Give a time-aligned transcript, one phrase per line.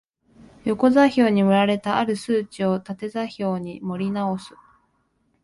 [0.63, 4.55] 横座標に盛られた或る数値を縦座標に盛り直す